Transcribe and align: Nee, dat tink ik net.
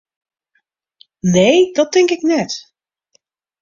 Nee, 1.19 1.73
dat 1.73 1.91
tink 1.91 2.09
ik 2.09 2.21
net. 2.21 2.73